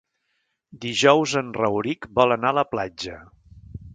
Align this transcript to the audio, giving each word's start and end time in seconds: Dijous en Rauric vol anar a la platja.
Dijous 0.85 1.35
en 1.41 1.51
Rauric 1.59 2.09
vol 2.21 2.37
anar 2.37 2.53
a 2.55 2.59
la 2.61 2.65
platja. 2.75 3.21